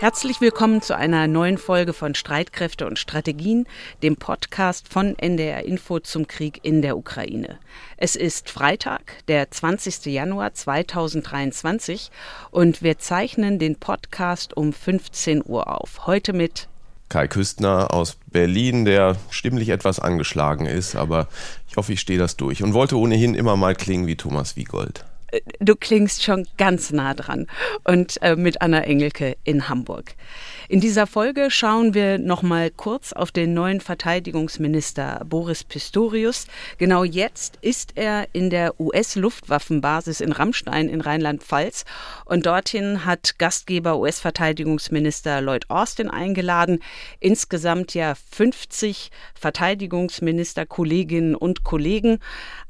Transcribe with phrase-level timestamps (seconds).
[0.00, 3.66] Herzlich willkommen zu einer neuen Folge von Streitkräfte und Strategien,
[4.00, 7.58] dem Podcast von NDR Info zum Krieg in der Ukraine.
[7.96, 10.06] Es ist Freitag, der 20.
[10.06, 12.12] Januar 2023
[12.52, 16.06] und wir zeichnen den Podcast um 15 Uhr auf.
[16.06, 16.68] Heute mit
[17.08, 21.26] Kai Küstner aus Berlin, der stimmlich etwas angeschlagen ist, aber
[21.68, 25.04] ich hoffe, ich stehe das durch und wollte ohnehin immer mal klingen wie Thomas Wiegold
[25.60, 27.46] du klingst schon ganz nah dran
[27.84, 30.14] und äh, mit Anna Engelke in Hamburg.
[30.68, 36.46] In dieser Folge schauen wir noch mal kurz auf den neuen Verteidigungsminister Boris Pistorius.
[36.76, 41.84] Genau jetzt ist er in der US-Luftwaffenbasis in Rammstein in Rheinland-Pfalz
[42.26, 46.80] und dorthin hat Gastgeber US-Verteidigungsminister Lloyd Austin eingeladen,
[47.18, 52.18] insgesamt ja 50 Verteidigungsminister Kolleginnen und Kollegen.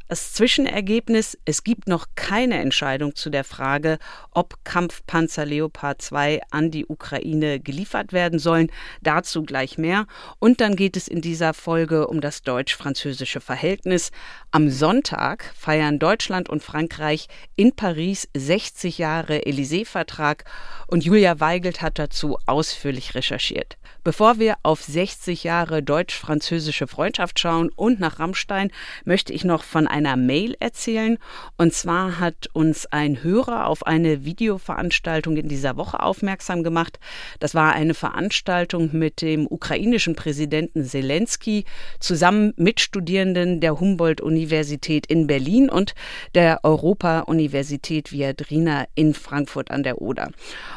[0.09, 3.99] Das Zwischenergebnis, es gibt noch keine Entscheidung zu der Frage,
[4.31, 8.73] ob Kampfpanzer Leopard 2 an die Ukraine geliefert werden sollen.
[9.03, 10.07] Dazu gleich mehr.
[10.39, 14.11] Und dann geht es in dieser Folge um das deutsch-französische Verhältnis.
[14.51, 20.45] Am Sonntag feiern Deutschland und Frankreich in Paris 60 Jahre Élysée-Vertrag
[20.87, 23.77] und Julia Weigelt hat dazu ausführlich recherchiert.
[24.09, 28.71] Bevor wir auf 60 Jahre deutsch-französische Freundschaft schauen und nach Rammstein,
[29.05, 31.19] möchte ich noch von einer Mail erzählen.
[31.59, 36.99] Und zwar hat uns ein Hörer auf eine Videoveranstaltung in dieser Woche aufmerksam gemacht.
[37.39, 41.67] Das war eine Veranstaltung mit dem ukrainischen Präsidenten Zelensky
[42.01, 45.95] zusammen mit Studierenden der Humboldt-Universität in Berlin und
[46.35, 50.31] der Europa-Universität Viadrina in Frankfurt an der Oder.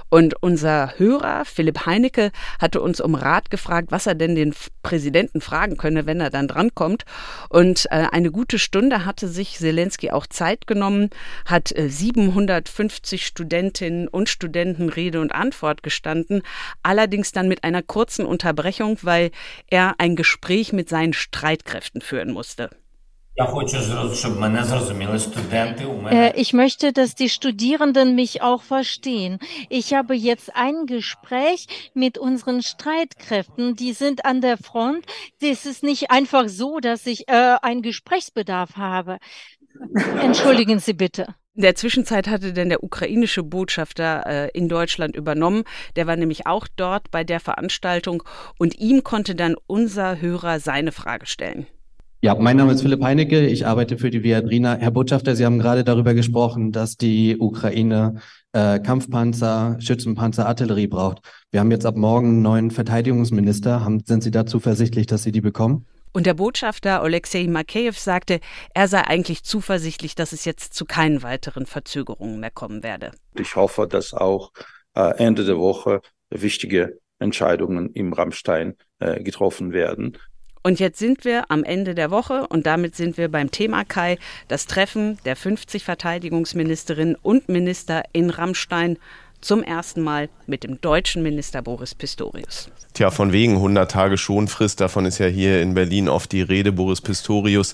[0.09, 5.41] Und unser Hörer Philipp Heinecke hatte uns um Rat gefragt, was er denn den Präsidenten
[5.41, 7.05] fragen könne, wenn er dann drankommt.
[7.49, 11.09] Und äh, eine gute Stunde hatte sich Zelensky auch Zeit genommen,
[11.45, 16.41] hat äh, 750 Studentinnen und Studenten Rede und Antwort gestanden,
[16.83, 19.31] allerdings dann mit einer kurzen Unterbrechung, weil
[19.67, 22.69] er ein Gespräch mit seinen Streitkräften führen musste.
[26.35, 29.39] Ich möchte, dass die Studierenden mich auch verstehen.
[29.69, 33.75] Ich habe jetzt ein Gespräch mit unseren Streitkräften.
[33.75, 35.05] Die sind an der Front.
[35.41, 39.17] Es ist nicht einfach so, dass ich äh, einen Gesprächsbedarf habe.
[40.21, 41.33] Entschuldigen Sie bitte.
[41.55, 45.63] In der Zwischenzeit hatte denn der ukrainische Botschafter äh, in Deutschland übernommen.
[45.95, 48.23] Der war nämlich auch dort bei der Veranstaltung
[48.57, 51.67] und ihm konnte dann unser Hörer seine Frage stellen.
[52.23, 53.47] Ja, mein Name ist Philipp Heinecke.
[53.47, 54.75] Ich arbeite für die Viadrina.
[54.75, 58.21] Herr Botschafter, Sie haben gerade darüber gesprochen, dass die Ukraine
[58.51, 61.23] äh, Kampfpanzer, Schützenpanzer, Artillerie braucht.
[61.49, 63.83] Wir haben jetzt ab morgen einen neuen Verteidigungsminister.
[63.83, 65.87] Haben, sind Sie da zuversichtlich, dass Sie die bekommen?
[66.13, 68.39] Und der Botschafter Alexei Makeyev sagte,
[68.75, 73.13] er sei eigentlich zuversichtlich, dass es jetzt zu keinen weiteren Verzögerungen mehr kommen werde.
[73.33, 74.51] Ich hoffe, dass auch
[74.93, 80.17] äh, Ende der Woche wichtige Entscheidungen im Rammstein äh, getroffen werden.
[80.63, 84.19] Und jetzt sind wir am Ende der Woche und damit sind wir beim Thema Kai,
[84.47, 88.97] das Treffen der 50 Verteidigungsministerinnen und Minister in Rammstein
[89.41, 92.69] zum ersten Mal mit dem deutschen Minister Boris Pistorius.
[92.93, 96.71] Tja, von wegen 100 Tage Schonfrist, davon ist ja hier in Berlin oft die Rede.
[96.71, 97.73] Boris Pistorius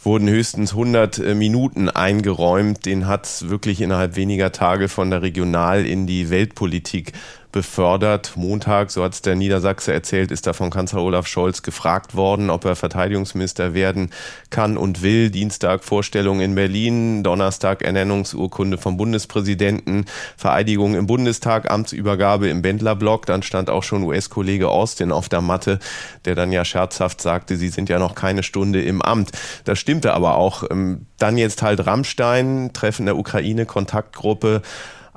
[0.00, 2.86] wurden höchstens 100 äh, Minuten eingeräumt.
[2.86, 7.12] Den hat es wirklich innerhalb weniger Tage von der Regional in die Weltpolitik
[7.52, 8.32] befördert.
[8.36, 12.50] Montag, so hat es der Niedersachse erzählt, ist da von Kanzler Olaf Scholz gefragt worden,
[12.50, 14.10] ob er Verteidigungsminister werden
[14.50, 15.30] kann und will.
[15.30, 20.04] Dienstag Vorstellung in Berlin, Donnerstag Ernennungsurkunde vom Bundespräsidenten,
[20.36, 23.26] Vereidigung im Bundestag, Amtsübergabe im Bändlerblock.
[23.26, 25.78] Dann stand auch schon US-Kollege Austin auf der Matte,
[26.24, 29.32] der dann ja scherzhaft sagte, sie sind ja noch keine Stunde im Amt.
[29.64, 30.64] Das stimmte aber auch.
[30.70, 34.62] Ähm, dann jetzt halt Rammstein, Treffen der Ukraine-Kontaktgruppe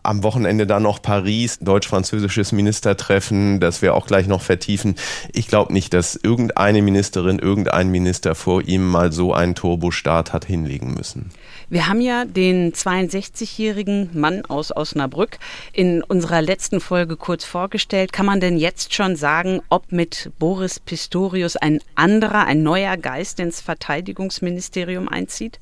[0.03, 4.95] am Wochenende dann noch Paris, deutsch-französisches Ministertreffen, das wir auch gleich noch vertiefen.
[5.33, 10.45] Ich glaube nicht, dass irgendeine Ministerin, irgendein Minister vor ihm mal so einen Turbostart hat
[10.45, 11.31] hinlegen müssen.
[11.69, 15.39] Wir haben ja den 62-jährigen Mann aus Osnabrück
[15.71, 18.11] in unserer letzten Folge kurz vorgestellt.
[18.11, 23.39] Kann man denn jetzt schon sagen, ob mit Boris Pistorius ein anderer, ein neuer Geist
[23.39, 25.59] ins Verteidigungsministerium einzieht?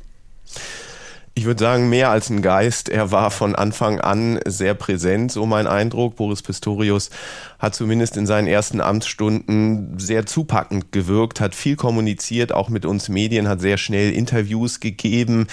[1.40, 2.90] Ich würde sagen, mehr als ein Geist.
[2.90, 6.18] Er war von Anfang an sehr präsent, so mein Eindruck.
[6.18, 7.12] Boris Pistorius
[7.60, 13.08] hat zumindest in seinen ersten Amtsstunden sehr zupackend gewirkt, hat viel kommuniziert, auch mit uns
[13.08, 15.48] Medien, hat sehr schnell Interviews gegeben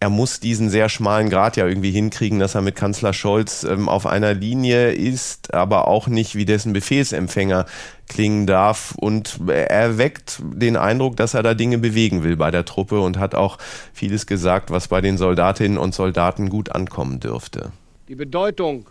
[0.00, 3.86] er muss diesen sehr schmalen Grad ja irgendwie hinkriegen, dass er mit Kanzler Scholz ähm,
[3.88, 7.66] auf einer Linie ist, aber auch nicht wie dessen Befehlsempfänger
[8.08, 8.94] klingen darf.
[8.98, 13.18] Und er weckt den Eindruck, dass er da Dinge bewegen will bei der Truppe und
[13.18, 13.58] hat auch
[13.92, 17.70] vieles gesagt, was bei den Soldatinnen und Soldaten gut ankommen dürfte.
[18.08, 18.86] Die Bedeutung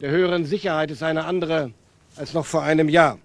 [0.00, 1.70] der höheren Sicherheit ist eine andere
[2.16, 3.18] als noch vor einem Jahr.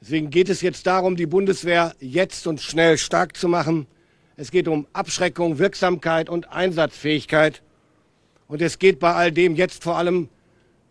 [0.00, 3.86] Deswegen geht es jetzt darum, die Bundeswehr jetzt und schnell stark zu machen.
[4.36, 7.62] Es geht um Abschreckung, Wirksamkeit und Einsatzfähigkeit.
[8.48, 10.28] Und es geht bei all dem jetzt vor allem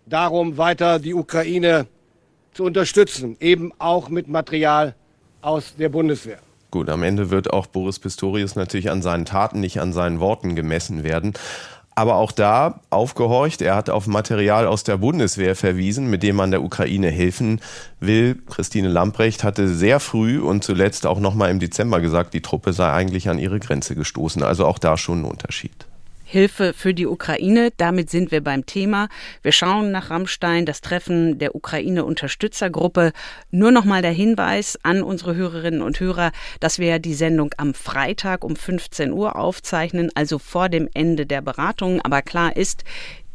[0.05, 1.87] darum, weiter die Ukraine
[2.53, 4.95] zu unterstützen, eben auch mit Material
[5.41, 6.39] aus der Bundeswehr.
[6.71, 10.55] Gut, am Ende wird auch Boris Pistorius natürlich an seinen Taten, nicht an seinen Worten
[10.55, 11.33] gemessen werden.
[11.95, 16.51] Aber auch da aufgehorcht, er hat auf Material aus der Bundeswehr verwiesen, mit dem man
[16.51, 17.61] der Ukraine helfen
[17.99, 18.41] will.
[18.49, 22.91] Christine Lamprecht hatte sehr früh und zuletzt auch nochmal im Dezember gesagt, die Truppe sei
[22.91, 24.41] eigentlich an ihre Grenze gestoßen.
[24.41, 25.85] Also auch da schon ein Unterschied.
[26.33, 27.69] Hilfe für die Ukraine.
[27.77, 29.07] Damit sind wir beim Thema.
[29.43, 33.11] Wir schauen nach Rammstein, das Treffen der Ukraine-Unterstützergruppe.
[33.51, 37.75] Nur noch mal der Hinweis an unsere Hörerinnen und Hörer, dass wir die Sendung am
[37.75, 42.01] Freitag um 15 Uhr aufzeichnen, also vor dem Ende der Beratungen.
[42.01, 42.83] Aber klar ist,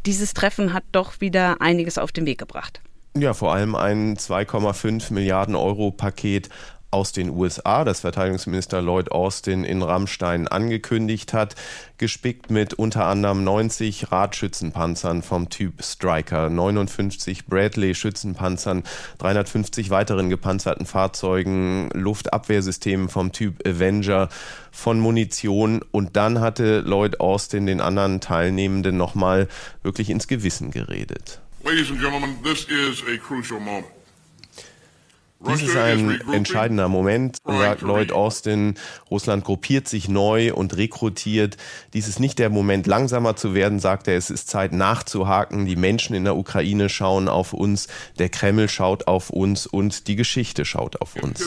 [0.04, 2.80] dieses Treffen hat doch wieder einiges auf den Weg gebracht.
[3.16, 6.48] Ja, vor allem ein 2,5 Milliarden Euro Paket
[6.90, 11.54] aus den USA, das Verteidigungsminister Lloyd Austin in Rammstein angekündigt hat,
[11.98, 18.84] gespickt mit unter anderem 90 Radschützenpanzern vom Typ Striker, 59 Bradley Schützenpanzern,
[19.18, 24.28] 350 weiteren gepanzerten Fahrzeugen, Luftabwehrsystemen vom Typ Avenger,
[24.70, 29.48] von Munition und dann hatte Lloyd Austin den anderen Teilnehmenden nochmal
[29.82, 31.40] wirklich ins Gewissen geredet.
[31.64, 33.97] Ladies and gentlemen, this is a crucial moment.
[35.40, 38.74] Dies ist ein entscheidender Moment, sagt Lloyd Austin.
[39.08, 41.56] Russland gruppiert sich neu und rekrutiert.
[41.94, 44.16] Dies ist nicht der Moment, langsamer zu werden, sagt er.
[44.16, 45.64] Es ist Zeit nachzuhaken.
[45.64, 47.86] Die Menschen in der Ukraine schauen auf uns,
[48.18, 51.40] der Kreml schaut auf uns und die Geschichte schaut auf uns.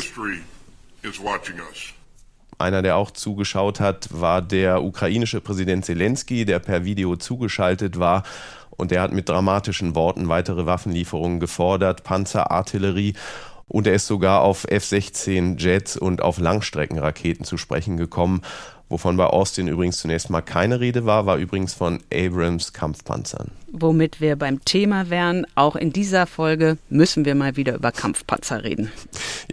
[2.58, 8.24] Einer, der auch zugeschaut hat, war der ukrainische Präsident Zelensky, der per Video zugeschaltet war.
[8.70, 13.14] Und der hat mit dramatischen Worten weitere Waffenlieferungen gefordert, Panzer, Artillerie
[13.72, 18.42] und er ist sogar auf F-16 Jets und auf Langstreckenraketen zu sprechen gekommen.
[18.92, 23.52] Wovon bei Austin übrigens zunächst mal keine Rede war, war übrigens von Abrams Kampfpanzern.
[23.72, 28.66] Womit wir beim Thema wären, auch in dieser Folge müssen wir mal wieder über Kampfpanzer
[28.66, 28.92] reden.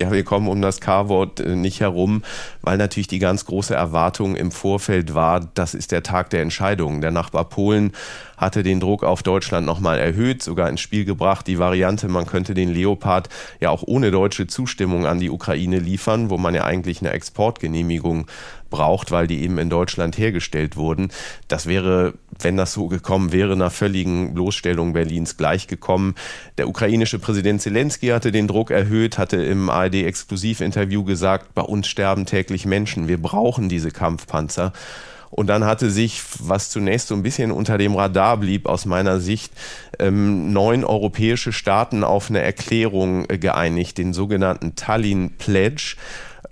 [0.01, 2.25] Ja, wir kommen um das K-Wort äh, nicht herum,
[2.63, 7.01] weil natürlich die ganz große Erwartung im Vorfeld war, das ist der Tag der Entscheidung.
[7.01, 7.93] Der Nachbar Polen
[8.37, 11.47] hatte den Druck auf Deutschland nochmal erhöht, sogar ins Spiel gebracht.
[11.47, 13.29] Die Variante, man könnte den Leopard
[13.61, 18.27] ja auch ohne deutsche Zustimmung an die Ukraine liefern, wo man ja eigentlich eine Exportgenehmigung
[18.71, 21.11] braucht, weil die eben in Deutschland hergestellt wurden.
[21.49, 26.15] Das wäre, wenn das so gekommen wäre, einer völligen Bloßstellung Berlins gleichgekommen.
[26.59, 32.27] Der ukrainische Präsident Zelensky hatte den Druck erhöht, hatte im ARD-Exklusivinterview gesagt, bei uns sterben
[32.27, 34.73] täglich Menschen, wir brauchen diese Kampfpanzer.
[35.31, 39.21] Und dann hatte sich, was zunächst so ein bisschen unter dem Radar blieb, aus meiner
[39.21, 39.53] Sicht,
[39.99, 45.97] ähm, neun europäische Staaten auf eine Erklärung äh, geeinigt, den sogenannten Tallinn Pledge.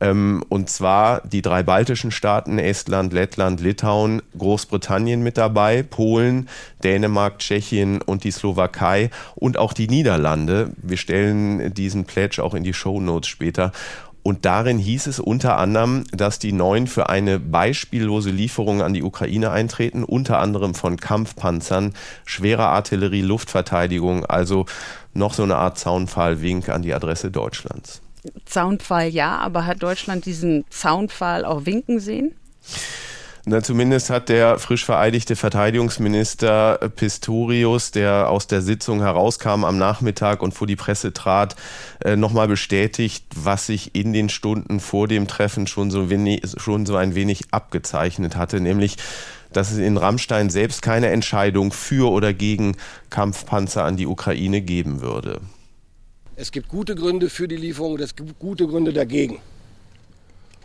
[0.01, 6.49] Ähm, und zwar die drei baltischen Staaten, Estland, Lettland, Litauen, Großbritannien mit dabei, Polen,
[6.85, 10.73] Dänemark, Tschechien und die Slowakei und auch die Niederlande.
[10.77, 13.73] Wir stellen diesen Pledge auch in die Show Notes später.
[14.23, 19.05] Und darin hieß es unter anderem, dass die Neuen für eine beispiellose Lieferung an die
[19.05, 21.95] Ukraine eintreten, unter anderem von Kampfpanzern,
[22.25, 24.67] schwerer Artillerie, Luftverteidigung, also
[25.15, 28.03] noch so eine Art Zaunpfahlwink an die Adresse Deutschlands.
[28.45, 32.35] Zaunpfahl ja, aber hat Deutschland diesen Zaunpfahl auch winken sehen?
[33.49, 40.43] Na, zumindest hat der frisch vereidigte Verteidigungsminister Pistorius, der aus der Sitzung herauskam am Nachmittag
[40.43, 41.55] und vor die Presse trat,
[42.05, 46.87] äh, nochmal bestätigt, was sich in den Stunden vor dem Treffen schon so, wenig, schon
[46.87, 48.97] so ein wenig abgezeichnet hatte, nämlich
[49.53, 52.77] dass es in Rammstein selbst keine Entscheidung für oder gegen
[53.11, 55.41] Kampfpanzer an die Ukraine geben würde.
[56.39, 59.41] Es gibt gute Gründe für die Lieferung und es gibt gute Gründe dagegen.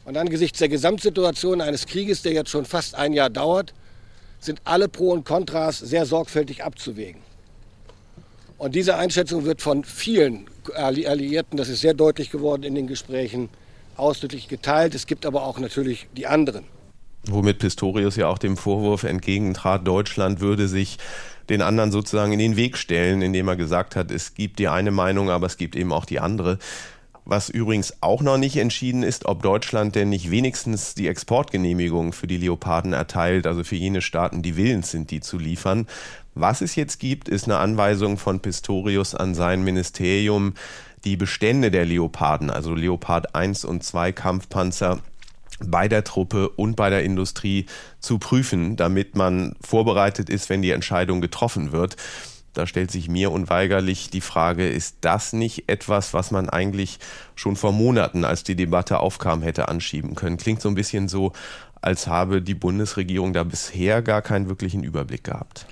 [0.03, 3.73] Und angesichts der Gesamtsituation eines Krieges, der jetzt schon fast ein Jahr dauert,
[4.41, 7.21] sind alle Pro und Kontras sehr sorgfältig abzuwägen.
[8.57, 13.47] Und diese Einschätzung wird von vielen Alliierten, das ist sehr deutlich geworden in den Gesprächen,
[13.95, 14.93] ausdrücklich geteilt.
[14.93, 16.65] Es gibt aber auch natürlich die anderen.
[17.27, 20.97] Womit Pistorius ja auch dem Vorwurf entgegentrat, Deutschland würde sich
[21.51, 24.91] den anderen sozusagen in den Weg stellen, indem er gesagt hat, es gibt die eine
[24.91, 26.57] Meinung, aber es gibt eben auch die andere.
[27.23, 32.25] Was übrigens auch noch nicht entschieden ist, ob Deutschland denn nicht wenigstens die Exportgenehmigung für
[32.25, 35.87] die Leoparden erteilt, also für jene Staaten, die willens sind, die zu liefern.
[36.33, 40.55] Was es jetzt gibt, ist eine Anweisung von Pistorius an sein Ministerium,
[41.03, 44.99] die Bestände der Leoparden, also Leopard 1 und 2 Kampfpanzer,
[45.69, 47.65] bei der Truppe und bei der Industrie
[47.99, 51.95] zu prüfen, damit man vorbereitet ist, wenn die Entscheidung getroffen wird.
[52.53, 56.99] Da stellt sich mir unweigerlich die Frage, ist das nicht etwas, was man eigentlich
[57.35, 60.37] schon vor Monaten, als die Debatte aufkam, hätte anschieben können?
[60.37, 61.31] Klingt so ein bisschen so,
[61.81, 65.65] als habe die Bundesregierung da bisher gar keinen wirklichen Überblick gehabt.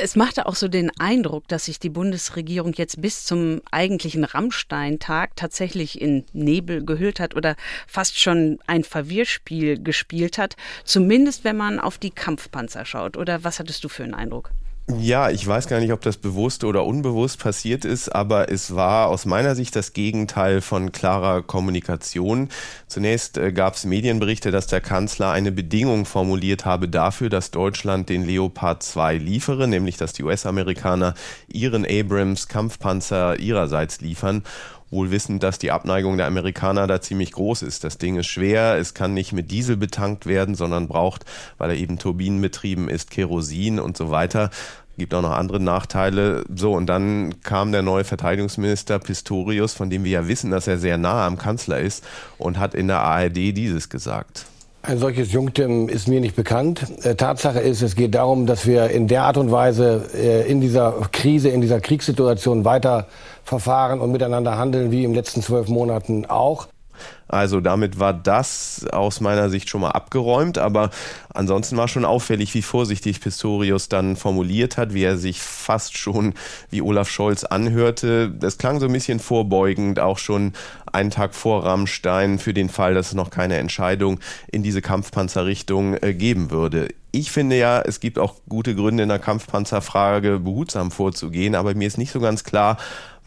[0.00, 5.34] Es machte auch so den Eindruck, dass sich die Bundesregierung jetzt bis zum eigentlichen Rammstein-Tag
[5.34, 7.56] tatsächlich in Nebel gehüllt hat oder
[7.88, 10.54] fast schon ein Verwirrspiel gespielt hat.
[10.84, 13.16] Zumindest wenn man auf die Kampfpanzer schaut.
[13.16, 14.52] Oder was hattest du für einen Eindruck?
[14.96, 19.08] Ja, ich weiß gar nicht, ob das bewusst oder unbewusst passiert ist, aber es war
[19.08, 22.48] aus meiner Sicht das Gegenteil von klarer Kommunikation.
[22.86, 28.08] Zunächst äh, gab es Medienberichte, dass der Kanzler eine Bedingung formuliert habe dafür, dass Deutschland
[28.08, 31.12] den Leopard 2 liefere, nämlich dass die US-Amerikaner
[31.48, 34.42] ihren Abrams Kampfpanzer ihrerseits liefern
[34.90, 37.84] wohl wissend, dass die Abneigung der Amerikaner da ziemlich groß ist.
[37.84, 41.24] Das Ding ist schwer, es kann nicht mit Diesel betankt werden, sondern braucht,
[41.58, 44.50] weil er eben turbinenbetrieben ist, Kerosin und so weiter.
[44.96, 46.44] Gibt auch noch andere Nachteile.
[46.52, 50.78] So, und dann kam der neue Verteidigungsminister Pistorius, von dem wir ja wissen, dass er
[50.78, 52.04] sehr nah am Kanzler ist,
[52.36, 54.46] und hat in der ARD dieses gesagt.
[54.82, 56.86] Ein solches Junktim ist mir nicht bekannt.
[57.02, 60.60] Äh, Tatsache ist, es geht darum, dass wir in der Art und Weise äh, in
[60.60, 63.08] dieser Krise, in dieser Kriegssituation weiter
[63.42, 66.68] verfahren und miteinander handeln wie im letzten zwölf Monaten auch.
[67.28, 70.90] Also damit war das aus meiner Sicht schon mal abgeräumt, aber
[71.32, 76.34] ansonsten war schon auffällig, wie vorsichtig Pistorius dann formuliert hat, wie er sich fast schon
[76.70, 78.30] wie Olaf Scholz anhörte.
[78.30, 80.54] Das klang so ein bisschen vorbeugend, auch schon
[80.98, 84.18] einen Tag vor Rammstein für den Fall, dass es noch keine Entscheidung
[84.50, 86.88] in diese Kampfpanzerrichtung äh, geben würde.
[87.10, 91.86] Ich finde ja, es gibt auch gute Gründe in der Kampfpanzerfrage behutsam vorzugehen, aber mir
[91.86, 92.76] ist nicht so ganz klar,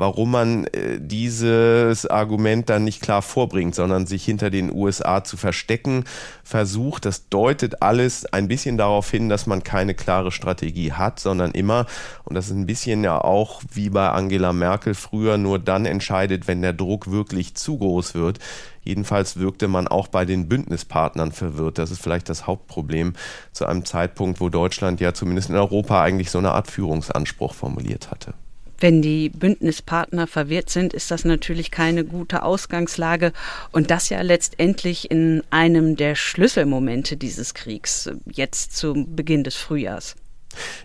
[0.02, 5.38] warum man äh, dieses Argument dann nicht klar vorbringt, sondern sich hinter den USA zu
[5.38, 6.06] verstecken
[6.44, 7.06] versucht.
[7.06, 11.86] Das deutet alles ein bisschen darauf hin, dass man keine klare Strategie hat, sondern immer,
[12.24, 16.48] und das ist ein bisschen ja auch wie bei Angela Merkel früher, nur dann entscheidet,
[16.48, 18.40] wenn der Druck wirklich zu groß wird.
[18.84, 21.78] Jedenfalls wirkte man auch bei den Bündnispartnern verwirrt.
[21.78, 23.14] Das ist vielleicht das Hauptproblem
[23.52, 28.12] zu einem Zeitpunkt, wo Deutschland ja zumindest in Europa eigentlich so eine Art Führungsanspruch formuliert
[28.12, 28.34] hatte.
[28.82, 33.32] Wenn die Bündnispartner verwirrt sind, ist das natürlich keine gute Ausgangslage
[33.72, 40.16] und das ja letztendlich in einem der Schlüsselmomente dieses Kriegs, jetzt zu Beginn des Frühjahrs.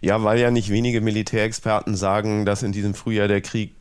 [0.00, 3.74] Ja, weil ja nicht wenige Militärexperten sagen, dass in diesem Frühjahr der Krieg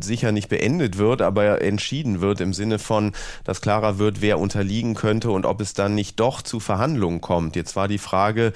[0.00, 3.12] sicher nicht beendet wird, aber entschieden wird im Sinne von,
[3.44, 7.56] dass klarer wird, wer unterliegen könnte und ob es dann nicht doch zu Verhandlungen kommt.
[7.56, 8.52] Jetzt war die Frage,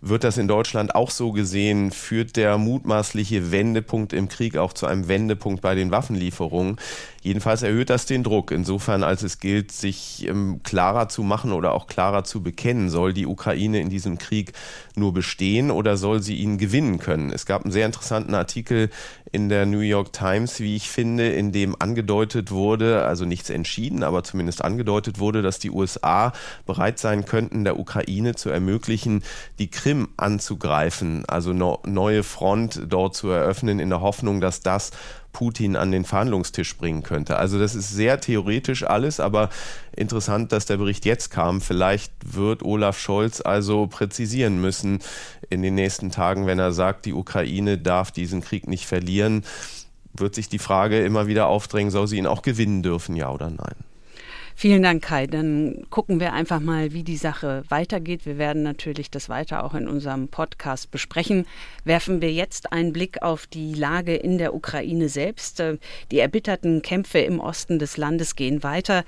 [0.00, 1.90] wird das in Deutschland auch so gesehen?
[1.90, 6.76] Führt der mutmaßliche Wendepunkt im Krieg auch zu einem Wendepunkt bei den Waffenlieferungen?
[7.22, 8.50] Jedenfalls erhöht das den Druck.
[8.50, 13.12] Insofern, als es gilt, sich ähm, klarer zu machen oder auch klarer zu bekennen, soll
[13.12, 14.52] die Ukraine in diesem Krieg
[14.96, 17.30] nur bestehen oder soll sie ihn gewinnen können?
[17.30, 18.88] Es gab einen sehr interessanten Artikel
[19.32, 24.02] in der New York Times, wie ich finde, in dem angedeutet wurde, also nichts entschieden,
[24.02, 26.32] aber zumindest angedeutet wurde, dass die USA
[26.66, 29.22] bereit sein könnten, der Ukraine zu ermöglichen,
[29.58, 34.90] die Krim anzugreifen, also eine neue Front dort zu eröffnen, in der Hoffnung, dass das
[35.32, 37.36] Putin an den Verhandlungstisch bringen könnte.
[37.36, 39.50] Also das ist sehr theoretisch alles, aber
[39.94, 41.60] interessant, dass der Bericht jetzt kam.
[41.60, 44.98] Vielleicht wird Olaf Scholz also präzisieren müssen
[45.48, 49.44] in den nächsten Tagen, wenn er sagt, die Ukraine darf diesen Krieg nicht verlieren,
[50.12, 53.50] wird sich die Frage immer wieder aufdrängen, soll sie ihn auch gewinnen dürfen, ja oder
[53.50, 53.76] nein?
[54.60, 55.26] Vielen Dank, Kai.
[55.26, 58.26] Dann gucken wir einfach mal, wie die Sache weitergeht.
[58.26, 61.46] Wir werden natürlich das weiter auch in unserem Podcast besprechen.
[61.84, 65.62] Werfen wir jetzt einen Blick auf die Lage in der Ukraine selbst.
[66.10, 69.04] Die erbitterten Kämpfe im Osten des Landes gehen weiter.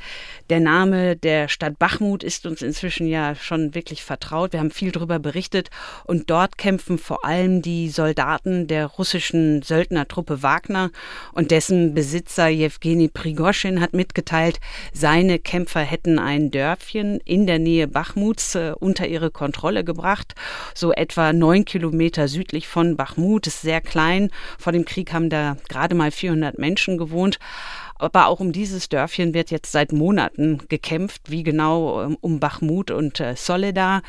[0.49, 4.54] Der Name der Stadt Bachmut ist uns inzwischen ja schon wirklich vertraut.
[4.54, 5.68] Wir haben viel darüber berichtet.
[6.04, 10.90] Und dort kämpfen vor allem die Soldaten der russischen Söldnertruppe Wagner
[11.35, 14.59] und dessen Besitzer Jewgeni Prigoschin hat mitgeteilt,
[14.94, 20.34] seine Kämpfer hätten ein Dörfchen in der Nähe Bachmuts äh, unter ihre Kontrolle gebracht,
[20.75, 24.30] so etwa neun Kilometer südlich von Bachmut, ist sehr klein.
[24.58, 27.38] Vor dem Krieg haben da gerade mal 400 Menschen gewohnt.
[28.02, 32.90] Aber auch um dieses Dörfchen wird jetzt seit Monaten gekämpft, wie genau ähm, um Bachmut
[32.90, 34.02] und äh, Soledar.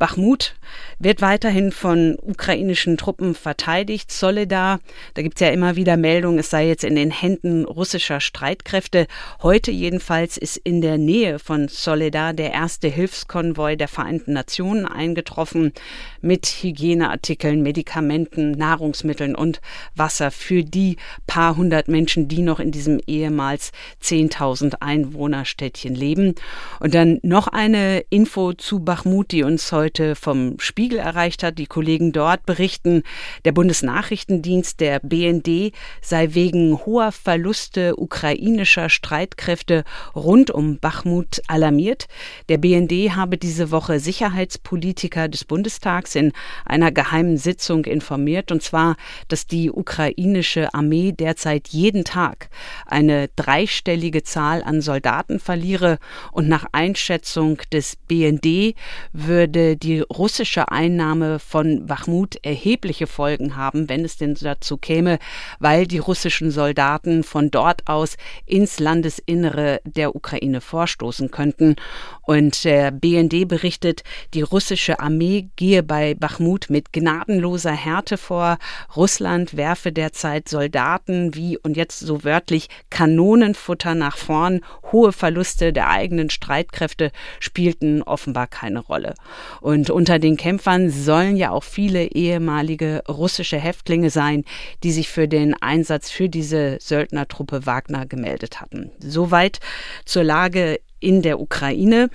[0.00, 0.56] Bachmut
[0.98, 4.10] wird weiterhin von ukrainischen Truppen verteidigt.
[4.10, 4.80] Soledar,
[5.14, 9.06] da gibt es ja immer wieder Meldungen, es sei jetzt in den Händen russischer Streitkräfte.
[9.40, 15.72] Heute jedenfalls ist in der Nähe von Soledar der erste Hilfskonvoi der Vereinten Nationen eingetroffen
[16.20, 19.60] mit Hygieneartikeln, Medikamenten, Nahrungsmitteln und
[19.94, 20.96] Wasser für die
[21.28, 26.34] paar hundert Menschen, die noch in diesem ehemaligen ehemals 10.000 Einwohnerstädtchen leben.
[26.80, 31.58] Und dann noch eine Info zu Bachmut, die uns heute vom Spiegel erreicht hat.
[31.58, 33.02] Die Kollegen dort berichten,
[33.44, 42.06] der Bundesnachrichtendienst der BND sei wegen hoher Verluste ukrainischer Streitkräfte rund um Bachmut alarmiert.
[42.48, 46.32] Der BND habe diese Woche Sicherheitspolitiker des Bundestags in
[46.64, 48.96] einer geheimen Sitzung informiert, und zwar,
[49.28, 52.48] dass die ukrainische Armee derzeit jeden Tag
[52.86, 55.98] eine dreistellige Zahl an Soldaten verliere
[56.32, 58.74] und nach Einschätzung des BND
[59.12, 65.18] würde die russische Einnahme von Bachmut erhebliche Folgen haben, wenn es denn dazu käme,
[65.58, 71.76] weil die russischen Soldaten von dort aus ins Landesinnere der Ukraine vorstoßen könnten.
[72.22, 74.02] Und der BND berichtet,
[74.34, 78.58] die russische Armee gehe bei Bachmut mit gnadenloser Härte vor.
[78.96, 82.68] Russland werfe derzeit Soldaten wie, und jetzt so wörtlich,
[83.06, 84.62] Kanonenfutter nach vorn.
[84.90, 89.14] Hohe Verluste der eigenen Streitkräfte spielten offenbar keine Rolle.
[89.60, 94.44] Und unter den Kämpfern sollen ja auch viele ehemalige russische Häftlinge sein,
[94.82, 98.90] die sich für den Einsatz für diese Söldnertruppe Wagner gemeldet hatten.
[98.98, 99.60] Soweit
[100.04, 102.10] zur Lage in der Ukraine.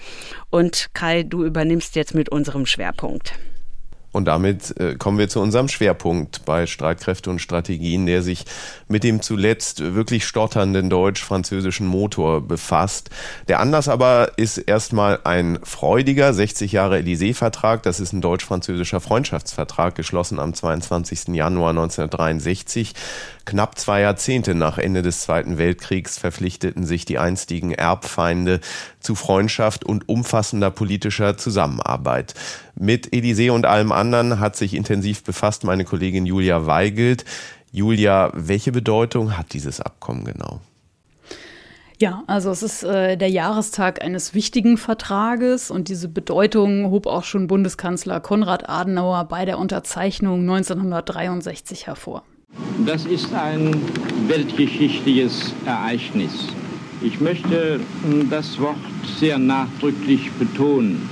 [0.49, 3.33] Und Kai, du übernimmst jetzt mit unserem Schwerpunkt.
[4.11, 8.45] Und damit äh, kommen wir zu unserem Schwerpunkt bei Streitkräfte und Strategien, der sich
[8.87, 13.09] mit dem zuletzt wirklich stotternden deutsch-französischen Motor befasst.
[13.47, 17.83] Der Anlass aber ist erstmal ein freudiger 60 Jahre Élysée-Vertrag.
[17.83, 21.29] Das ist ein deutsch-französischer Freundschaftsvertrag, geschlossen am 22.
[21.29, 22.93] Januar 1963.
[23.45, 28.59] Knapp zwei Jahrzehnte nach Ende des Zweiten Weltkriegs verpflichteten sich die einstigen Erbfeinde
[28.99, 32.35] zu Freundschaft und umfassender politischer Zusammenarbeit.
[32.75, 37.23] Mit Elysée und allem anderen hat sich intensiv befasst meine Kollegin Julia Weigelt.
[37.71, 40.59] Julia, welche Bedeutung hat dieses Abkommen genau?
[41.99, 47.23] Ja, also es ist äh, der Jahrestag eines wichtigen Vertrages und diese Bedeutung hob auch
[47.23, 52.23] schon Bundeskanzler Konrad Adenauer bei der Unterzeichnung 1963 hervor.
[52.87, 53.75] Das ist ein
[54.27, 56.47] weltgeschichtliches Ereignis.
[57.03, 58.77] Ich möchte hm, das Wort
[59.19, 61.07] sehr nachdrücklich betonen.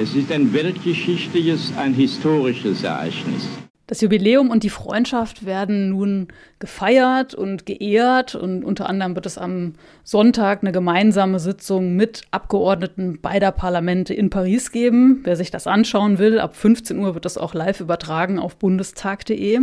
[0.00, 3.46] Es ist ein weltgeschichtliches, ein historisches Ereignis.
[3.86, 6.28] Das Jubiläum und die Freundschaft werden nun
[6.60, 13.20] gefeiert und geehrt und unter anderem wird es am Sonntag eine gemeinsame Sitzung mit Abgeordneten
[13.20, 15.20] beider Parlamente in Paris geben.
[15.24, 19.60] Wer sich das anschauen will, ab 15 Uhr wird das auch live übertragen auf bundestag.de.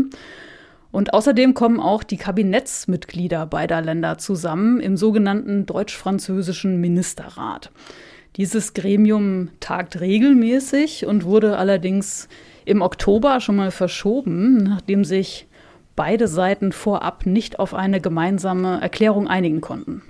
[0.92, 7.72] Und außerdem kommen auch die Kabinettsmitglieder beider Länder zusammen im sogenannten deutsch-französischen Ministerrat.
[8.36, 12.30] Dieses Gremium tagt regelmäßig und wurde allerdings
[12.66, 15.48] im Oktober schon mal verschoben, nachdem sich
[15.96, 20.04] beide Seiten vorab nicht auf eine gemeinsame Erklärung einigen konnten.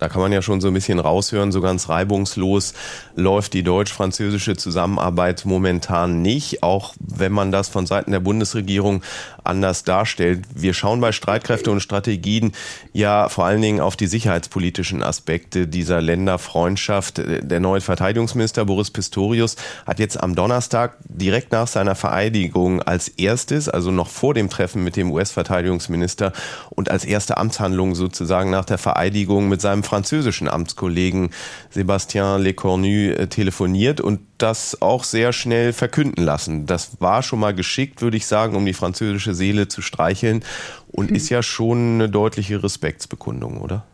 [0.00, 2.72] Da kann man ja schon so ein bisschen raushören, so ganz reibungslos
[3.14, 9.02] läuft die deutsch-französische Zusammenarbeit momentan nicht, auch wenn man das von Seiten der Bundesregierung
[9.44, 10.44] anders darstellt.
[10.54, 12.52] Wir schauen bei Streitkräfte und Strategien
[12.92, 17.20] ja vor allen Dingen auf die sicherheitspolitischen Aspekte dieser Länderfreundschaft.
[17.42, 23.68] Der neue Verteidigungsminister Boris Pistorius hat jetzt am Donnerstag direkt nach seiner Vereidigung als erstes,
[23.68, 26.32] also noch vor dem Treffen mit dem US-Verteidigungsminister
[26.70, 31.30] und als erste Amtshandlung sozusagen nach der Vereidigung mit seinem französischen Amtskollegen
[31.74, 36.66] Sébastien Lecornu äh, telefoniert und das auch sehr schnell verkünden lassen.
[36.66, 40.44] Das war schon mal geschickt, würde ich sagen, um die französische Seele zu streicheln
[40.92, 41.16] und hm.
[41.16, 43.84] ist ja schon eine deutliche Respektsbekundung, oder?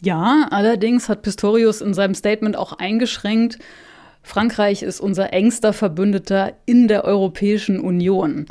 [0.00, 3.58] Ja, allerdings hat Pistorius in seinem Statement auch eingeschränkt,
[4.22, 8.46] Frankreich ist unser engster Verbündeter in der Europäischen Union.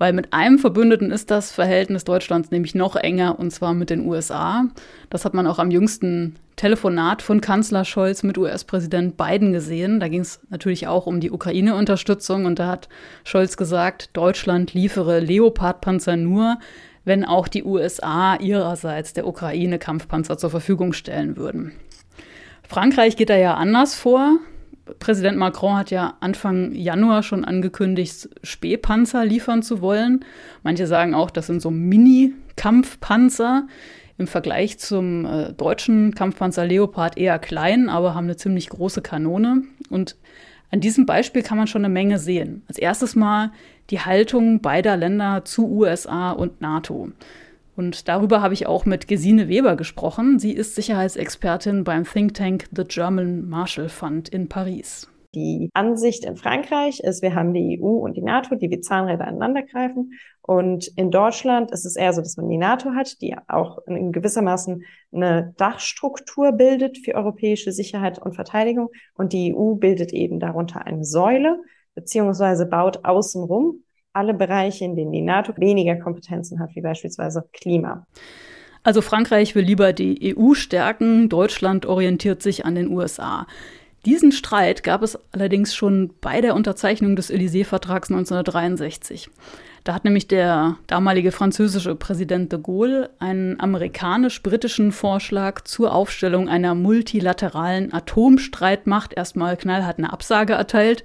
[0.00, 4.06] Weil mit einem Verbündeten ist das Verhältnis Deutschlands nämlich noch enger, und zwar mit den
[4.06, 4.64] USA.
[5.10, 10.00] Das hat man auch am jüngsten Telefonat von Kanzler Scholz mit US-Präsident Biden gesehen.
[10.00, 12.88] Da ging es natürlich auch um die Ukraine-Unterstützung und da hat
[13.24, 16.56] Scholz gesagt, Deutschland liefere Leopard-Panzer nur,
[17.04, 21.72] wenn auch die USA ihrerseits der Ukraine Kampfpanzer zur Verfügung stellen würden.
[22.66, 24.38] Frankreich geht da ja anders vor.
[24.98, 30.24] Präsident Macron hat ja Anfang Januar schon angekündigt, Spähpanzer liefern zu wollen.
[30.62, 33.66] Manche sagen auch, das sind so Mini-Kampfpanzer.
[34.18, 39.62] Im Vergleich zum äh, deutschen Kampfpanzer Leopard eher klein, aber haben eine ziemlich große Kanone.
[39.88, 40.16] Und
[40.70, 42.62] an diesem Beispiel kann man schon eine Menge sehen.
[42.68, 43.50] Als erstes mal
[43.88, 47.10] die Haltung beider Länder zu USA und NATO.
[47.80, 50.38] Und darüber habe ich auch mit Gesine Weber gesprochen.
[50.38, 55.08] Sie ist Sicherheitsexpertin beim Think Tank The German Marshall Fund in Paris.
[55.34, 59.26] Die Ansicht in Frankreich ist, wir haben die EU und die NATO, die wie Zahnräder
[59.26, 60.12] aneinandergreifen.
[60.42, 64.12] Und in Deutschland ist es eher so, dass man die NATO hat, die auch in
[64.12, 68.90] gewissermaßen eine Dachstruktur bildet für europäische Sicherheit und Verteidigung.
[69.14, 71.62] Und die EU bildet eben darunter eine Säule,
[71.94, 78.06] beziehungsweise baut außenrum alle Bereiche, in denen die NATO weniger Kompetenzen hat, wie beispielsweise Klima.
[78.82, 83.46] Also Frankreich will lieber die EU stärken, Deutschland orientiert sich an den USA.
[84.06, 89.28] Diesen Streit gab es allerdings schon bei der Unterzeichnung des Élysée-Vertrags 1963.
[89.84, 96.74] Da hat nämlich der damalige französische Präsident de Gaulle einen amerikanisch-britischen Vorschlag zur Aufstellung einer
[96.74, 101.04] multilateralen Atomstreitmacht erstmal knallhart eine Absage erteilt.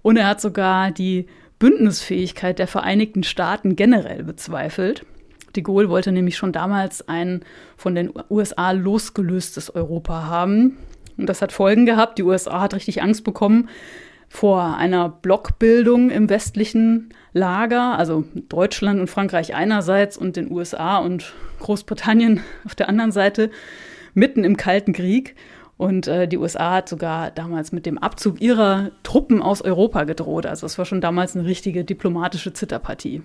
[0.00, 1.26] Und er hat sogar die
[1.62, 5.06] Bündnisfähigkeit der Vereinigten Staaten generell bezweifelt.
[5.54, 7.44] De Gaulle wollte nämlich schon damals ein
[7.76, 10.76] von den USA losgelöstes Europa haben.
[11.16, 12.18] Und das hat Folgen gehabt.
[12.18, 13.68] Die USA hat richtig Angst bekommen
[14.28, 21.32] vor einer Blockbildung im westlichen Lager, also Deutschland und Frankreich einerseits und den USA und
[21.60, 23.52] Großbritannien auf der anderen Seite,
[24.14, 25.36] mitten im Kalten Krieg.
[25.82, 30.46] Und äh, die USA hat sogar damals mit dem Abzug ihrer Truppen aus Europa gedroht.
[30.46, 33.20] Also es war schon damals eine richtige diplomatische Zitterpartie.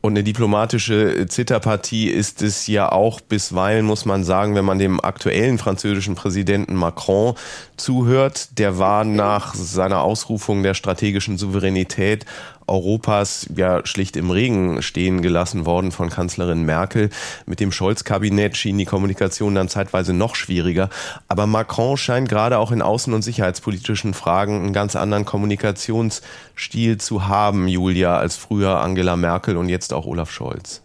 [0.00, 5.04] Und eine diplomatische Zitterpartie ist es ja auch bisweilen, muss man sagen, wenn man dem
[5.04, 7.34] aktuellen französischen Präsidenten Macron
[7.76, 8.58] zuhört.
[8.58, 12.24] Der war nach seiner Ausrufung der strategischen Souveränität
[12.68, 17.10] Europas ja schlicht im Regen stehen gelassen worden von Kanzlerin Merkel.
[17.46, 20.90] Mit dem Scholz-Kabinett schien die Kommunikation dann zeitweise noch schwieriger.
[21.28, 27.26] Aber Macron scheint gerade auch in außen- und sicherheitspolitischen Fragen einen ganz anderen Kommunikationsstil zu
[27.26, 30.82] haben, Julia, als früher Angela Merkel und jetzt auch Olaf Scholz.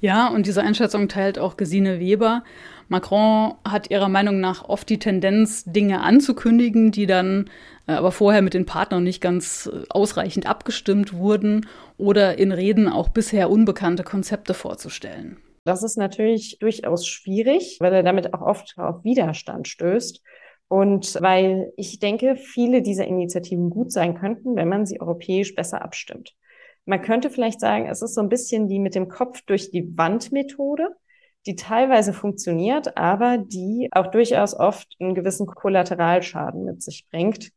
[0.00, 2.42] Ja, und diese Einschätzung teilt auch Gesine Weber.
[2.92, 7.50] Macron hat ihrer Meinung nach oft die Tendenz, Dinge anzukündigen, die dann
[7.88, 12.88] äh, aber vorher mit den Partnern nicht ganz äh, ausreichend abgestimmt wurden oder in Reden
[12.88, 15.38] auch bisher unbekannte Konzepte vorzustellen.
[15.64, 20.22] Das ist natürlich durchaus schwierig, weil er damit auch oft auf Widerstand stößt.
[20.68, 25.82] Und weil ich denke, viele dieser Initiativen gut sein könnten, wenn man sie europäisch besser
[25.82, 26.34] abstimmt.
[26.84, 29.96] Man könnte vielleicht sagen, es ist so ein bisschen die mit dem Kopf durch die
[29.96, 30.88] Wand Methode,
[31.46, 37.50] die teilweise funktioniert, aber die auch durchaus oft einen gewissen Kollateralschaden mit sich bringt.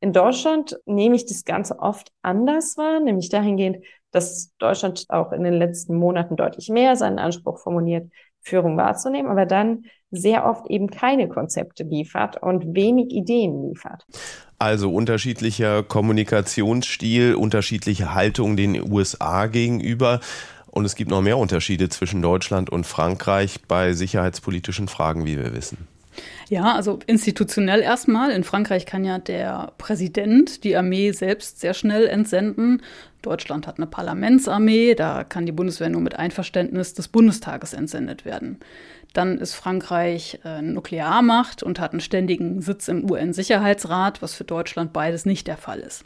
[0.00, 5.44] In Deutschland nehme ich das Ganze oft anders wahr, nämlich dahingehend, dass Deutschland auch in
[5.44, 10.88] den letzten Monaten deutlich mehr seinen Anspruch formuliert, Führung wahrzunehmen, aber dann sehr oft eben
[10.90, 14.06] keine Konzepte liefert und wenig Ideen liefert.
[14.58, 20.20] Also unterschiedlicher Kommunikationsstil, unterschiedliche Haltung den USA gegenüber.
[20.70, 25.54] Und es gibt noch mehr Unterschiede zwischen Deutschland und Frankreich bei sicherheitspolitischen Fragen, wie wir
[25.54, 25.88] wissen.
[26.48, 28.30] Ja, also institutionell erstmal.
[28.30, 32.82] In Frankreich kann ja der Präsident die Armee selbst sehr schnell entsenden.
[33.22, 38.58] Deutschland hat eine Parlamentsarmee, da kann die Bundeswehr nur mit Einverständnis des Bundestages entsendet werden.
[39.12, 44.92] Dann ist Frankreich äh, Nuklearmacht und hat einen ständigen Sitz im UN-Sicherheitsrat, was für Deutschland
[44.92, 46.04] beides nicht der Fall ist.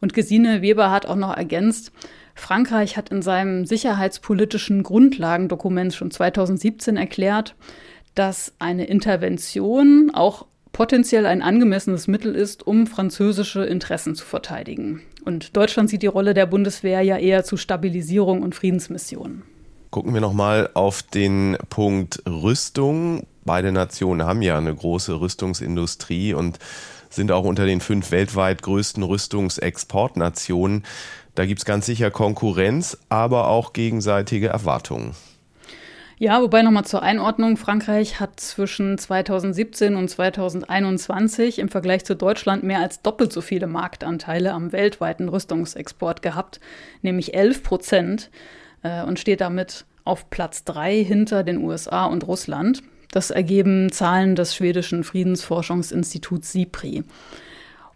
[0.00, 1.92] Und Gesine Weber hat auch noch ergänzt,
[2.34, 7.54] Frankreich hat in seinem sicherheitspolitischen Grundlagendokument schon 2017 erklärt,
[8.14, 15.02] dass eine Intervention auch potenziell ein angemessenes Mittel ist, um französische Interessen zu verteidigen.
[15.24, 19.42] Und Deutschland sieht die Rolle der Bundeswehr ja eher zu Stabilisierung und Friedensmissionen.
[19.90, 23.26] Gucken wir nochmal auf den Punkt Rüstung.
[23.44, 26.58] Beide Nationen haben ja eine große Rüstungsindustrie und
[27.10, 30.84] sind auch unter den fünf weltweit größten Rüstungsexportnationen.
[31.34, 35.14] Da gibt es ganz sicher Konkurrenz, aber auch gegenseitige Erwartungen.
[36.22, 42.62] Ja, wobei nochmal zur Einordnung, Frankreich hat zwischen 2017 und 2021 im Vergleich zu Deutschland
[42.62, 46.60] mehr als doppelt so viele Marktanteile am weltweiten Rüstungsexport gehabt,
[47.00, 48.30] nämlich 11 Prozent
[48.82, 52.82] äh, und steht damit auf Platz drei hinter den USA und Russland.
[53.12, 57.04] Das ergeben Zahlen des schwedischen Friedensforschungsinstituts SIPRI.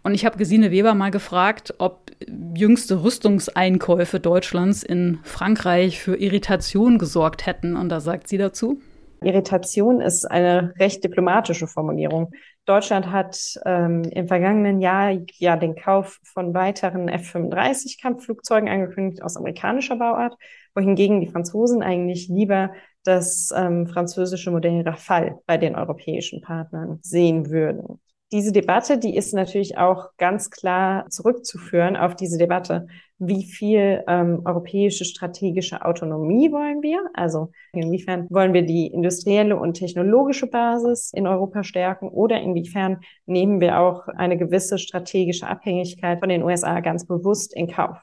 [0.03, 2.11] Und ich habe Gesine Weber mal gefragt, ob
[2.55, 7.75] jüngste Rüstungseinkäufe Deutschlands in Frankreich für Irritation gesorgt hätten.
[7.75, 8.79] Und da sagt sie dazu.
[9.21, 12.31] Irritation ist eine recht diplomatische Formulierung.
[12.65, 19.37] Deutschland hat ähm, im vergangenen Jahr ja den Kauf von weiteren F-35 Kampfflugzeugen angekündigt aus
[19.37, 20.35] amerikanischer Bauart,
[20.73, 22.71] wohingegen die Franzosen eigentlich lieber
[23.03, 28.01] das ähm, französische Modell Rafale bei den europäischen Partnern sehen würden.
[28.35, 34.41] Diese Debatte, die ist natürlich auch ganz klar zurückzuführen auf diese Debatte, wie viel ähm,
[34.43, 36.99] europäische strategische Autonomie wollen wir?
[37.13, 43.61] Also inwiefern wollen wir die industrielle und technologische Basis in Europa stärken oder inwiefern nehmen
[43.61, 47.95] wir auch eine gewisse strategische Abhängigkeit von den USA ganz bewusst in Kauf?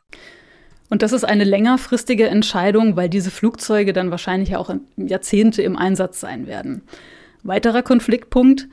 [0.89, 6.21] Und das ist eine längerfristige Entscheidung, weil diese Flugzeuge dann wahrscheinlich auch Jahrzehnte im Einsatz
[6.21, 6.85] sein werden.
[7.43, 8.67] Weiterer Konfliktpunkt,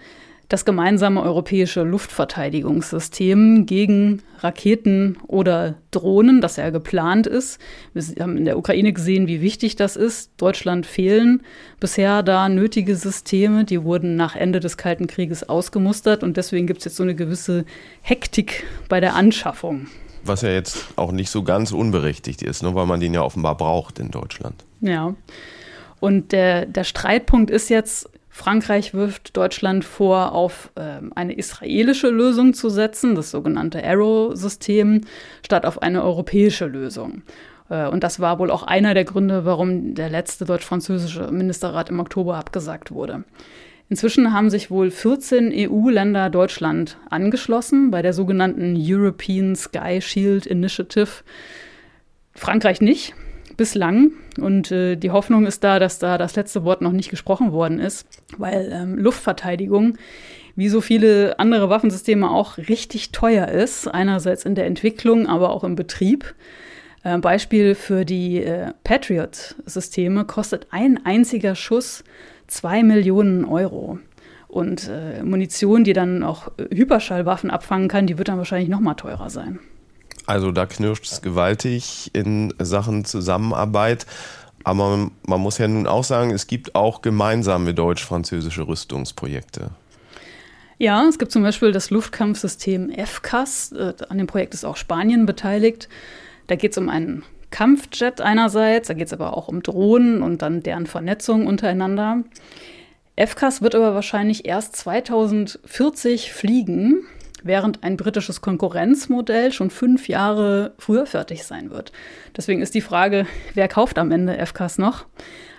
[0.50, 7.60] das gemeinsame europäische Luftverteidigungssystem gegen Raketen oder Drohnen, das ja geplant ist.
[7.94, 10.32] Wir haben in der Ukraine gesehen, wie wichtig das ist.
[10.38, 11.44] Deutschland fehlen
[11.80, 13.64] bisher da nötige Systeme.
[13.64, 17.14] Die wurden nach Ende des Kalten Krieges ausgemustert und deswegen gibt es jetzt so eine
[17.14, 17.64] gewisse
[18.02, 19.86] Hektik bei der Anschaffung.
[20.24, 23.56] Was ja jetzt auch nicht so ganz unberechtigt ist, nur weil man den ja offenbar
[23.56, 24.66] braucht in Deutschland.
[24.82, 25.14] Ja.
[26.00, 32.54] Und der, der Streitpunkt ist jetzt, Frankreich wirft Deutschland vor, auf äh, eine israelische Lösung
[32.54, 35.02] zu setzen, das sogenannte Arrow-System,
[35.44, 37.24] statt auf eine europäische Lösung.
[37.70, 42.00] Äh, und das war wohl auch einer der Gründe, warum der letzte deutsch-französische Ministerrat im
[42.00, 43.24] Oktober abgesagt wurde.
[43.90, 51.24] Inzwischen haben sich wohl 14 EU-Länder Deutschland angeschlossen bei der sogenannten European Sky Shield Initiative.
[52.36, 53.16] Frankreich nicht
[53.60, 54.14] bislang.
[54.40, 57.78] Und äh, die Hoffnung ist da, dass da das letzte Wort noch nicht gesprochen worden
[57.80, 59.98] ist, weil ähm, Luftverteidigung
[60.56, 63.88] wie so viele andere Waffensysteme auch richtig teuer ist.
[63.88, 66.36] Einerseits in der Entwicklung, aber auch im Betrieb.
[67.04, 72.04] Äh, Beispiel für die äh, Patriot-Systeme kostet ein einziger Schuss
[72.48, 74.00] zwei Millionen Euro.
[74.48, 78.96] Und äh, Munition, die dann auch Hyperschallwaffen abfangen kann, die wird dann wahrscheinlich noch mal
[78.96, 79.60] teurer sein.
[80.30, 84.06] Also da knirscht es gewaltig in Sachen Zusammenarbeit.
[84.64, 89.72] Aber man muss ja nun auch sagen, es gibt auch gemeinsame deutsch-französische Rüstungsprojekte.
[90.78, 93.72] Ja, es gibt zum Beispiel das Luftkampfsystem FCAS.
[93.72, 95.90] Äh, an dem Projekt ist auch Spanien beteiligt.
[96.46, 100.44] Da geht es um einen Kampfjet einerseits, da geht es aber auch um Drohnen und
[100.44, 102.24] dann deren Vernetzung untereinander.
[103.18, 107.04] FCAS wird aber wahrscheinlich erst 2040 fliegen
[107.44, 111.92] während ein britisches Konkurrenzmodell schon fünf Jahre früher fertig sein wird.
[112.36, 115.06] Deswegen ist die Frage, wer kauft am Ende FCAS noch?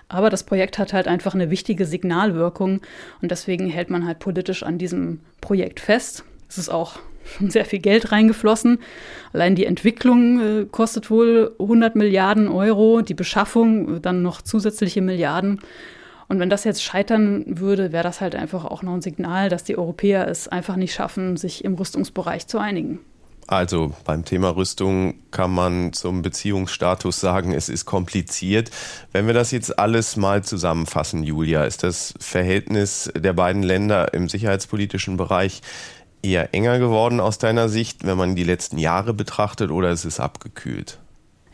[0.08, 2.80] Aber das Projekt hat halt einfach eine wichtige Signalwirkung
[3.22, 6.24] und deswegen hält man halt politisch an diesem Projekt fest.
[6.48, 8.78] Es ist auch schon sehr viel Geld reingeflossen.
[9.32, 15.00] Allein die Entwicklung äh, kostet wohl 100 Milliarden Euro, die Beschaffung äh, dann noch zusätzliche
[15.00, 15.60] Milliarden.
[16.30, 19.64] Und wenn das jetzt scheitern würde, wäre das halt einfach auch noch ein Signal, dass
[19.64, 23.00] die Europäer es einfach nicht schaffen, sich im Rüstungsbereich zu einigen.
[23.48, 28.70] Also beim Thema Rüstung kann man zum Beziehungsstatus sagen, es ist kompliziert.
[29.10, 34.28] Wenn wir das jetzt alles mal zusammenfassen, Julia, ist das Verhältnis der beiden Länder im
[34.28, 35.62] sicherheitspolitischen Bereich
[36.22, 40.20] eher enger geworden aus deiner Sicht, wenn man die letzten Jahre betrachtet, oder ist es
[40.20, 41.00] abgekühlt?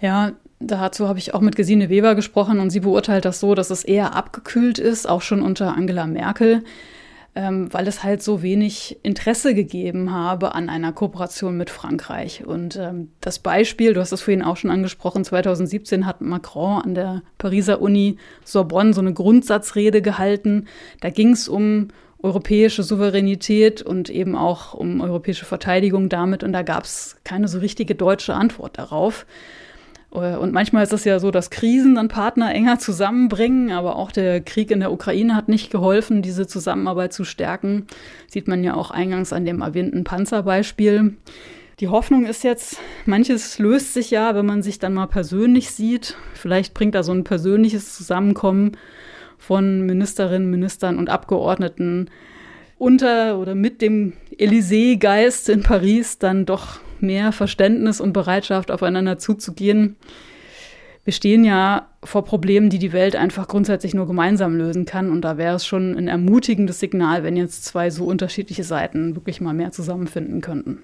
[0.02, 3.70] Ja, Dazu habe ich auch mit Gesine Weber gesprochen und sie beurteilt das so, dass
[3.70, 6.64] es eher abgekühlt ist, auch schon unter Angela Merkel,
[7.34, 12.46] ähm, weil es halt so wenig Interesse gegeben habe an einer Kooperation mit Frankreich.
[12.46, 16.94] Und ähm, das Beispiel, du hast es vorhin auch schon angesprochen, 2017 hat Macron an
[16.94, 20.68] der Pariser Uni Sorbonne so eine Grundsatzrede gehalten.
[21.02, 21.88] Da ging es um
[22.22, 26.42] europäische Souveränität und eben auch um europäische Verteidigung damit.
[26.42, 29.26] Und da gab es keine so richtige deutsche Antwort darauf.
[30.16, 34.10] Äh, und manchmal ist es ja so, dass Krisen dann Partner enger zusammenbringen, aber auch
[34.10, 37.86] der Krieg in der Ukraine hat nicht geholfen, diese Zusammenarbeit zu stärken.
[38.28, 41.16] Sieht man ja auch eingangs an dem erwähnten Panzerbeispiel.
[41.80, 46.16] Die Hoffnung ist jetzt, manches löst sich ja, wenn man sich dann mal persönlich sieht.
[46.32, 48.72] Vielleicht bringt da so ein persönliches Zusammenkommen
[49.36, 52.08] von Ministerinnen, Ministern und Abgeordneten
[52.78, 59.96] unter oder mit dem Élysée-Geist in Paris dann doch mehr Verständnis und Bereitschaft, aufeinander zuzugehen.
[61.04, 65.10] Wir stehen ja vor Problemen, die die Welt einfach grundsätzlich nur gemeinsam lösen kann.
[65.10, 69.40] Und da wäre es schon ein ermutigendes Signal, wenn jetzt zwei so unterschiedliche Seiten wirklich
[69.40, 70.80] mal mehr zusammenfinden könnten.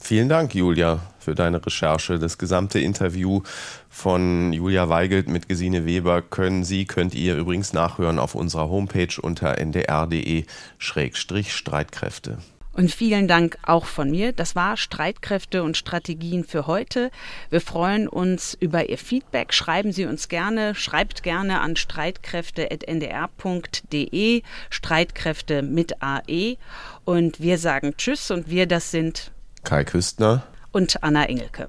[0.00, 2.18] Vielen Dank, Julia, für deine Recherche.
[2.18, 3.42] Das gesamte Interview
[3.88, 9.14] von Julia Weigelt mit Gesine Weber können Sie, könnt ihr übrigens nachhören auf unserer Homepage
[9.22, 12.38] unter ndr.de-streitkräfte.
[12.72, 14.32] Und vielen Dank auch von mir.
[14.32, 17.10] Das war Streitkräfte und Strategien für heute.
[17.50, 19.52] Wir freuen uns über Ihr Feedback.
[19.52, 26.56] Schreiben Sie uns gerne, schreibt gerne an streitkräfte.ndr.de, Streitkräfte mit AE.
[27.04, 29.32] Und wir sagen Tschüss und wir, das sind
[29.64, 31.68] Kai Küstner und Anna Engelke.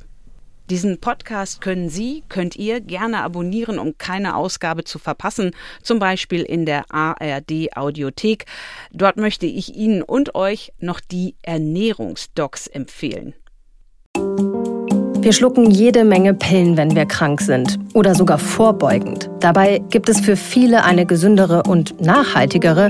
[0.69, 6.41] Diesen Podcast können Sie, könnt ihr gerne abonnieren, um keine Ausgabe zu verpassen, zum Beispiel
[6.43, 8.45] in der ARD Audiothek.
[8.93, 13.33] Dort möchte ich Ihnen und euch noch die Ernährungsdocs empfehlen.
[15.21, 19.29] Wir schlucken jede Menge Pillen, wenn wir krank sind oder sogar vorbeugend.
[19.39, 22.89] Dabei gibt es für viele eine gesündere und nachhaltigere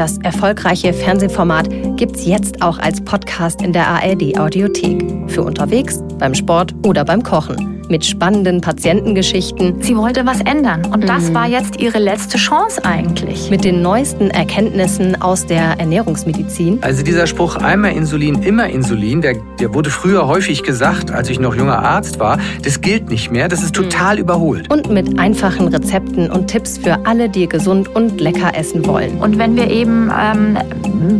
[0.00, 5.04] das erfolgreiche Fernsehformat gibt's jetzt auch als Podcast in der ARD Audiothek.
[5.26, 9.82] Für unterwegs, beim Sport oder beim Kochen mit spannenden Patientengeschichten.
[9.82, 11.34] Sie wollte was ändern und das mhm.
[11.34, 13.50] war jetzt ihre letzte Chance eigentlich.
[13.50, 16.78] Mit den neuesten Erkenntnissen aus der Ernährungsmedizin.
[16.82, 21.40] Also dieser Spruch einmal Insulin, immer Insulin, der, der wurde früher häufig gesagt, als ich
[21.40, 22.38] noch junger Arzt war.
[22.62, 24.22] Das gilt nicht mehr, das ist total mhm.
[24.22, 24.72] überholt.
[24.72, 29.18] Und mit einfachen Rezepten und Tipps für alle, die gesund und lecker essen wollen.
[29.18, 30.56] Und wenn wir eben ähm,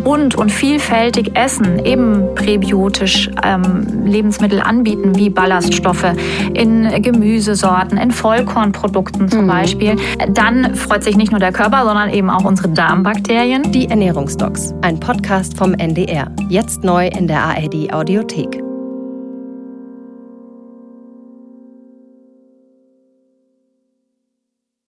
[0.05, 6.13] bunt und vielfältig essen, eben präbiotisch ähm, Lebensmittel anbieten, wie Ballaststoffe,
[6.61, 9.49] in Gemüsesorten, in Vollkornprodukten zum mhm.
[9.49, 9.97] Beispiel,
[10.29, 13.73] dann freut sich nicht nur der Körper, sondern eben auch unsere Darmbakterien.
[13.73, 16.31] Die Ernährungsdocs, ein Podcast vom NDR.
[16.49, 18.70] Jetzt neu in der ARD Audiothek.